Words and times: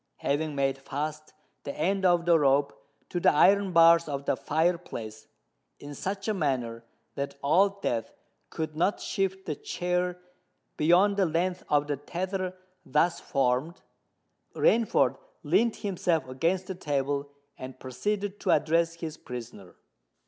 Having 0.15 0.55
made 0.55 0.79
fast 0.79 1.31
the 1.63 1.77
end 1.79 2.05
of 2.05 2.25
the 2.25 2.39
rope 2.39 2.73
to 3.09 3.19
the 3.19 3.31
iron 3.31 3.71
bars 3.71 4.09
of 4.09 4.25
the 4.25 4.35
fire 4.35 4.79
place, 4.79 5.27
in 5.79 5.93
such 5.93 6.27
a 6.27 6.33
manner 6.33 6.83
that 7.13 7.37
Old 7.43 7.83
Death 7.83 8.11
could 8.49 8.75
not 8.75 8.99
shift 8.99 9.45
the 9.45 9.53
chair 9.55 10.19
beyond 10.75 11.17
the 11.17 11.27
length 11.27 11.63
of 11.69 11.85
the 11.85 11.97
tether 11.97 12.57
thus 12.83 13.19
formed, 13.19 13.83
Rainford 14.55 15.19
leant 15.43 15.75
himself 15.75 16.27
against 16.27 16.65
the 16.65 16.73
table 16.73 17.29
and 17.55 17.79
proceeded 17.79 18.39
to 18.39 18.49
address 18.49 18.95
his 18.95 19.17
prisoner. 19.17 19.75